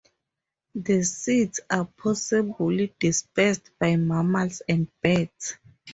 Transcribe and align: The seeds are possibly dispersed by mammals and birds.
The 0.73 1.03
seeds 1.03 1.59
are 1.69 1.85
possibly 1.85 2.95
dispersed 2.99 3.69
by 3.77 3.97
mammals 3.97 4.63
and 4.67 4.87
birds. 4.99 5.59